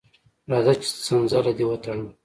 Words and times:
راځه 0.51 0.73
چې 0.81 0.87
څنځله 1.05 1.51
دې 1.57 1.65
وتړم. 1.67 2.01